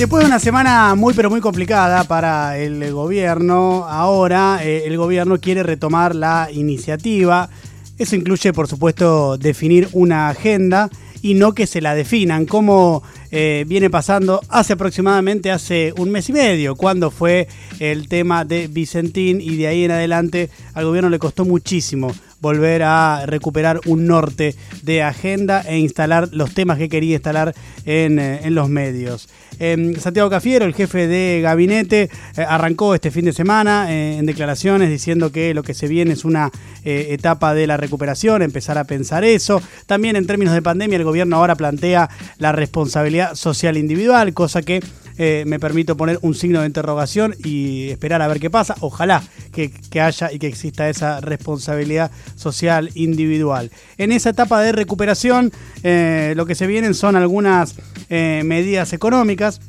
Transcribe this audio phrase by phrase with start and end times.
[0.00, 5.38] Después de una semana muy pero muy complicada para el gobierno, ahora eh, el gobierno
[5.38, 7.50] quiere retomar la iniciativa.
[7.98, 10.88] Eso incluye, por supuesto, definir una agenda
[11.20, 16.30] y no que se la definan, como eh, viene pasando hace aproximadamente hace un mes
[16.30, 17.46] y medio, cuando fue
[17.78, 22.10] el tema de Vicentín y de ahí en adelante al gobierno le costó muchísimo
[22.40, 27.54] volver a recuperar un norte de agenda e instalar los temas que quería instalar
[27.84, 29.28] en, eh, los medios.
[29.58, 34.26] Em, Santiago Cafiero, el jefe de gabinete, eh, arrancó este fin de semana eh, en
[34.26, 36.50] declaraciones diciendo que lo que se viene es una
[36.82, 39.60] etapa de la recuperación, empezar a pensar eso.
[39.86, 44.80] También en términos de pandemia, el gobierno ahora plantea la responsabilidad social individual, cosa que
[45.22, 48.74] eh, me permito poner un signo de interrogación y esperar a ver qué pasa.
[48.80, 49.70] Ojalá que,
[50.00, 53.70] haya y que exista esa responsabilidad social individual.
[53.98, 55.52] En esa etapa de recuperación,
[55.82, 57.74] eh, lo que se vienen son algunas
[58.08, 59.60] eh, medidas económicas,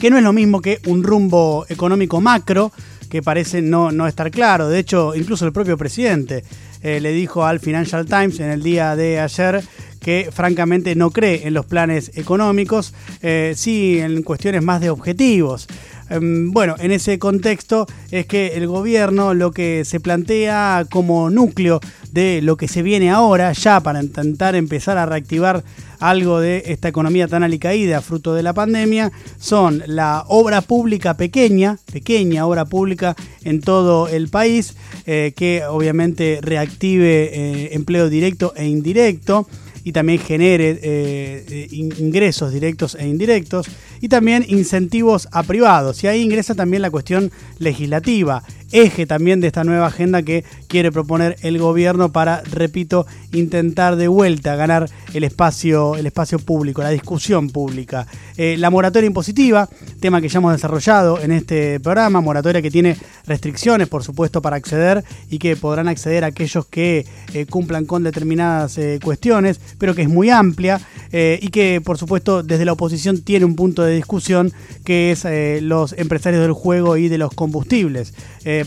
[0.00, 2.72] que no es lo mismo que un rumbo económico macro,
[3.08, 4.68] que parece no, no estar claro.
[4.68, 6.42] De hecho, incluso el propio presidente
[6.82, 9.62] le dijo al Financial Times en el día de ayer
[10.00, 15.66] que francamente no cree en los planes económicos, eh, sí en cuestiones más de objetivos.
[16.10, 21.80] Em, bueno, en ese contexto es que el gobierno lo que se plantea como núcleo
[22.12, 25.62] de lo que se viene ahora, ya para intentar empezar a reactivar
[26.00, 31.78] algo de esta economía tan alicaída fruto de la pandemia, son la obra pública pequeña,
[31.92, 38.66] pequeña obra pública en todo el país, eh, que obviamente reactive eh, empleo directo e
[38.66, 39.46] indirecto
[39.84, 43.66] y también genere eh, eh, ingresos directos e indirectos
[44.00, 46.02] y también incentivos a privados.
[46.04, 50.92] Y ahí ingresa también la cuestión legislativa eje también de esta nueva agenda que quiere
[50.92, 56.90] proponer el gobierno para, repito, intentar de vuelta ganar el espacio, el espacio público, la
[56.90, 58.06] discusión pública.
[58.36, 59.68] Eh, la moratoria impositiva,
[60.00, 62.96] tema que ya hemos desarrollado en este programa, moratoria que tiene
[63.26, 67.06] restricciones, por supuesto, para acceder y que podrán acceder aquellos que
[67.50, 70.80] cumplan con determinadas cuestiones, pero que es muy amplia
[71.12, 74.52] y que, por supuesto, desde la oposición tiene un punto de discusión
[74.84, 75.26] que es
[75.62, 78.12] los empresarios del juego y de los combustibles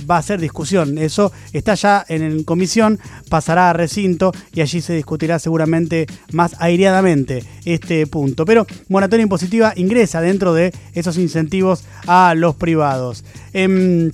[0.10, 0.98] va a ser discusión.
[0.98, 7.44] Eso está ya en comisión, pasará a recinto y allí se discutirá seguramente más aireadamente
[7.66, 8.46] este punto.
[8.46, 13.24] Pero moratoria impositiva ingresa dentro de esos incentivos a los privados.
[13.54, 14.12] Em,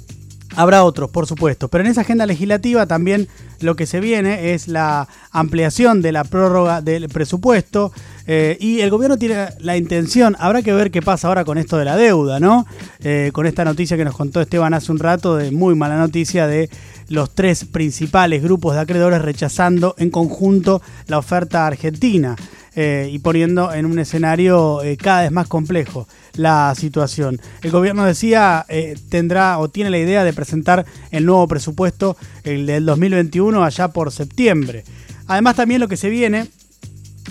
[0.56, 3.28] Habrá otros, por supuesto, pero en esa agenda legislativa también
[3.62, 7.92] lo que se viene es la ampliación de la prórroga del presupuesto
[8.26, 11.78] eh, y el gobierno tiene la intención, habrá que ver qué pasa ahora con esto
[11.78, 12.66] de la deuda, ¿no?
[13.00, 16.46] Eh, con esta noticia que nos contó Esteban hace un rato, de muy mala noticia
[16.46, 16.70] de
[17.08, 22.36] los tres principales grupos de acreedores rechazando en conjunto la oferta argentina.
[22.80, 27.42] Eh, y poniendo en un escenario eh, cada vez más complejo la situación.
[27.64, 32.68] El gobierno decía eh, tendrá o tiene la idea de presentar el nuevo presupuesto, el
[32.68, 34.84] del 2021, allá por septiembre.
[35.26, 36.50] Además también lo que se viene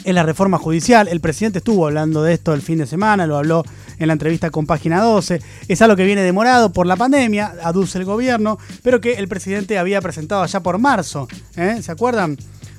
[0.02, 1.06] es la reforma judicial.
[1.06, 3.62] El presidente estuvo hablando de esto el fin de semana, lo habló
[4.00, 5.40] en la entrevista con Página 12.
[5.68, 9.78] Es algo que viene demorado por la pandemia, aduce el gobierno, pero que el presidente
[9.78, 11.28] había presentado allá por marzo.
[11.54, 12.36] ¿Se acuerdan?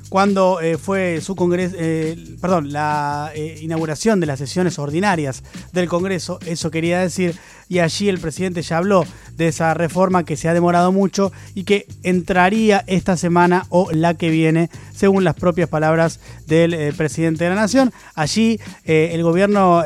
[0.09, 5.89] Cuando eh, fue su congreso, eh, perdón, la eh, inauguración de las sesiones ordinarias del
[5.89, 7.35] Congreso, eso quería decir,
[7.67, 11.65] y allí el presidente ya habló de esa reforma que se ha demorado mucho y
[11.65, 17.49] que entraría esta semana o la que viene, según las propias palabras del presidente de
[17.49, 17.91] la Nación.
[18.15, 19.83] Allí el gobierno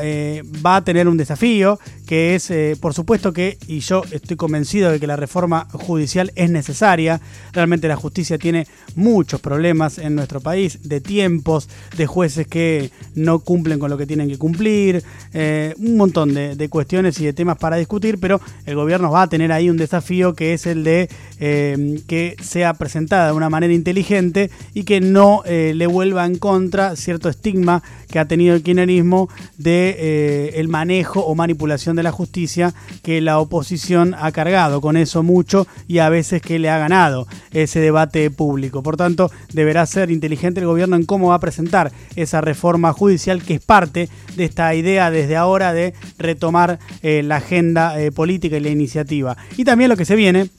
[0.64, 5.00] va a tener un desafío que es, por supuesto que, y yo estoy convencido de
[5.00, 7.20] que la reforma judicial es necesaria,
[7.52, 13.40] realmente la justicia tiene muchos problemas en nuestro país, de tiempos, de jueces que no
[13.40, 15.02] cumplen con lo que tienen que cumplir,
[15.32, 19.26] eh, un montón de, cuestiones y de temas para discutir, pero el gobierno va a
[19.28, 21.08] tener ahí un desafío que es el de
[21.38, 26.38] eh, que sea presentada de una manera inteligente y que no eh, le vuelva en
[26.38, 32.12] contra cierto estigma que ha tenido el kirchnerismo de el manejo o manipulación de la
[32.12, 36.78] justicia que la oposición ha cargado con eso mucho y a veces que le ha
[36.78, 38.82] ganado ese debate público.
[38.82, 43.42] Por tanto, deberá ser inteligente el gobierno en cómo va a presentar esa reforma judicial
[43.42, 48.56] que es parte de esta idea desde ahora de retomar eh, la agenda eh, política
[48.56, 49.36] y la iniciativa.
[49.56, 50.50] Y también lo que se viene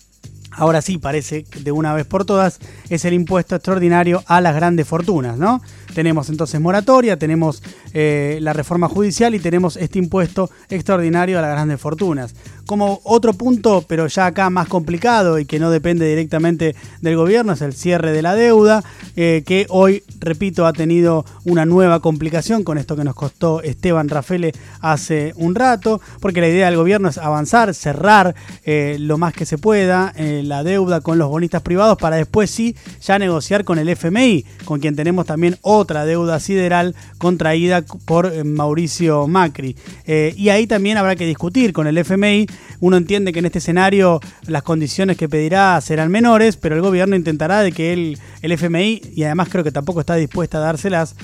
[0.56, 2.60] ahora sí parece de una vez por todas,
[2.90, 5.62] es el impuesto extraordinario a las grandes fortunas, ¿no?
[5.94, 7.62] Tenemos entonces moratoria, tenemos
[7.94, 12.34] eh, la reforma judicial y tenemos este impuesto extraordinario a las grandes fortunas.
[12.66, 17.54] Como otro punto, pero ya acá más complicado y que no depende directamente del gobierno,
[17.54, 18.84] es el cierre de la deuda,
[19.16, 24.10] eh, que hoy, repito, ha tenido una nueva complicación con esto que nos costó Esteban
[24.10, 29.34] Rafele hace un rato, porque la idea del gobierno es avanzar, cerrar eh, lo más
[29.34, 33.78] que se pueda la deuda con los bonistas privados para después sí ya negociar con
[33.78, 39.76] el FMI, con quien tenemos también otra deuda sideral contraída por Mauricio Macri.
[40.06, 42.48] y ahí también habrá que discutir con el FMI.
[42.80, 47.16] Uno entiende que en este escenario las condiciones que pedirá serán menores, pero el gobierno
[47.16, 51.16] intentará de que el FMI, y además creo que tampoco está dispuesta a dárselas,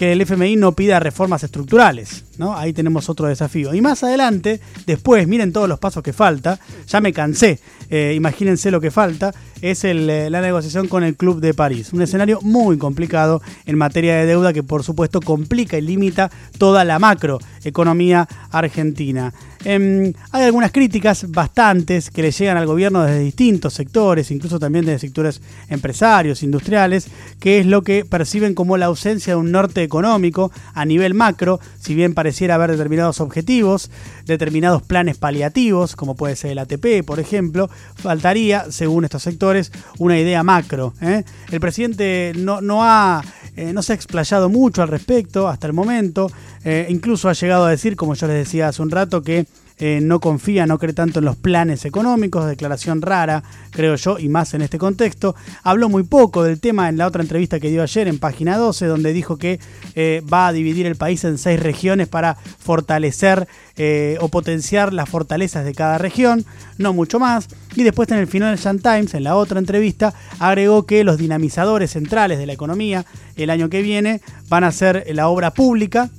[0.00, 2.24] que el FMI no pida reformas estructurales.
[2.38, 2.56] ¿no?
[2.56, 3.74] Ahí tenemos otro desafío.
[3.74, 7.60] Y más adelante, después, miren todos los pasos que falta, ya me cansé,
[7.90, 11.92] eh, imagínense lo que falta, es el, eh, la negociación con el Club de París.
[11.92, 16.82] Un escenario muy complicado en materia de deuda que por supuesto complica y limita toda
[16.86, 19.34] la macroeconomía argentina.
[19.64, 24.86] Em, hay algunas críticas, bastantes, que le llegan al gobierno desde distintos sectores, incluso también
[24.86, 27.08] desde sectores empresarios, industriales,
[27.38, 31.60] que es lo que perciben como la ausencia de un norte económico a nivel macro,
[31.78, 33.90] si bien pareciera haber determinados objetivos,
[34.24, 40.18] determinados planes paliativos, como puede ser el ATP, por ejemplo, faltaría, según estos sectores, una
[40.18, 40.94] idea macro.
[41.02, 41.24] ¿eh?
[41.50, 43.22] El presidente no, no ha
[43.56, 46.30] eh, no se ha explayado mucho al respecto hasta el momento.
[46.64, 49.46] Eh, incluso ha llegado a decir, como yo les decía hace un rato, que
[49.80, 54.28] eh, no confía, no cree tanto en los planes económicos, declaración rara, creo yo, y
[54.28, 55.34] más en este contexto.
[55.62, 58.84] Habló muy poco del tema en la otra entrevista que dio ayer en página 12,
[58.84, 59.58] donde dijo que
[59.94, 65.08] eh, va a dividir el país en seis regiones para fortalecer eh, o potenciar las
[65.08, 66.44] fortalezas de cada región,
[66.76, 67.48] no mucho más.
[67.74, 72.38] Y después en el Financial Times, en la otra entrevista, agregó que los dinamizadores centrales
[72.38, 73.06] de la economía
[73.36, 76.10] el año que viene van a ser la obra pública,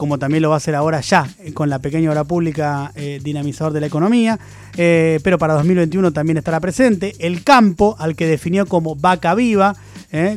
[0.00, 3.20] como también lo va a hacer ahora ya eh, con la pequeña obra pública eh,
[3.22, 4.38] dinamizador de la economía,
[4.78, 7.14] eh, pero para 2021 también estará presente.
[7.18, 9.76] El campo, al que definió como vaca viva,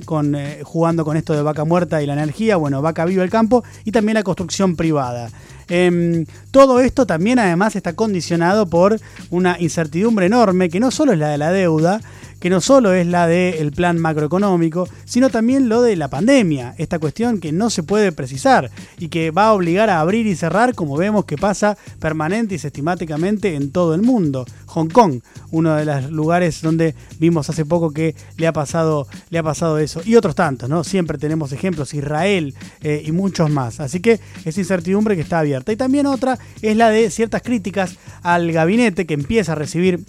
[0.03, 3.63] con, jugando con esto de vaca muerta y la energía, bueno, vaca viva el campo,
[3.85, 5.29] y también la construcción privada.
[5.67, 8.99] Em, todo esto también además está condicionado por
[9.29, 12.01] una incertidumbre enorme, que no solo es la de la deuda,
[12.43, 16.99] que no solo es la del plan macroeconómico, sino también lo de la pandemia, esta
[16.99, 18.69] cuestión que no se puede precisar
[18.99, 22.59] y que va a obligar a abrir y cerrar, como vemos que pasa permanente y
[22.59, 24.45] sistemáticamente en todo el mundo.
[24.65, 25.21] Hong Kong,
[25.51, 29.77] uno de los lugares donde vimos hace poco que le ha pasado, le ha pasado
[29.77, 30.01] eso.
[30.03, 30.83] Y otros tantos, ¿no?
[30.83, 33.79] Siempre tenemos ejemplos, Israel eh, y muchos más.
[33.79, 35.62] Así que esa incertidumbre que está abierta.
[35.71, 40.03] Y también otra es la de ciertas críticas al gabinete que empieza a recibir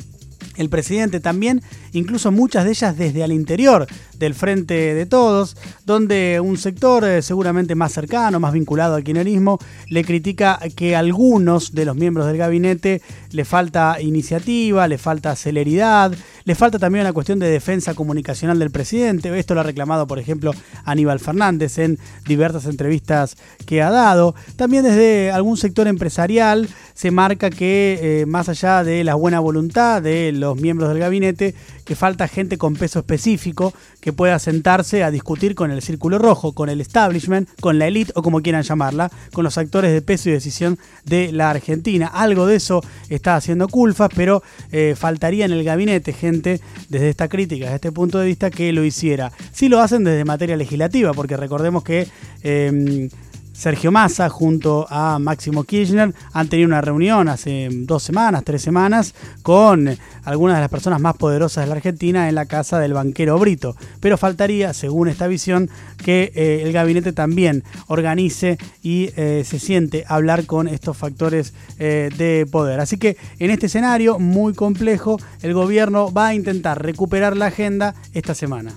[0.57, 1.63] el presidente también,
[1.93, 3.87] incluso muchas de ellas desde al interior
[4.19, 9.59] del Frente de Todos, donde un sector eh, seguramente más cercano, más vinculado al kirchnerismo,
[9.89, 15.35] le critica que a algunos de los miembros del gabinete le falta iniciativa, le falta
[15.37, 16.13] celeridad,
[16.45, 19.37] le falta también una cuestión de defensa comunicacional del presidente.
[19.39, 20.53] Esto lo ha reclamado, por ejemplo,
[20.85, 24.35] Aníbal Fernández en diversas entrevistas que ha dado.
[24.57, 30.03] También desde algún sector empresarial se marca que, eh, más allá de la buena voluntad
[30.03, 31.55] de los miembros del gabinete,
[31.85, 36.53] que falta gente con peso específico que pueda sentarse a discutir con el Círculo Rojo,
[36.53, 40.29] con el establishment, con la elite o como quieran llamarla, con los actores de peso
[40.29, 42.07] y decisión de la Argentina.
[42.07, 44.43] Algo de eso está haciendo Culfas, pero
[44.73, 48.73] eh, faltaría en el gabinete gente desde esta crítica, desde este punto de vista, que
[48.73, 49.33] lo hiciera.
[49.53, 52.07] Sí lo hacen desde materia legislativa, porque recordemos que...
[52.43, 53.09] Em,
[53.55, 59.15] Sergio Massa junto a Máximo Kirchner han tenido una reunión hace dos semanas, tres semanas,
[59.43, 63.39] con algunas de las personas más poderosas de la Argentina en la casa del banquero
[63.39, 63.77] Brito.
[64.01, 65.71] Pero faltaría, según esta visión,
[66.05, 72.11] que eh, el gabinete también organice y eh, se siente hablar con estos factores eh,
[72.19, 72.81] de poder.
[72.81, 77.95] Así que en este escenario muy complejo, el gobierno va a intentar recuperar la agenda
[78.13, 78.73] esta semana.